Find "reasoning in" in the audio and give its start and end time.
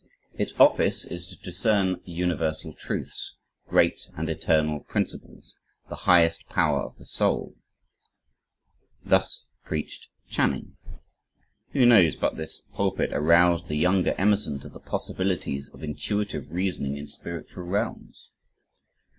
16.51-17.05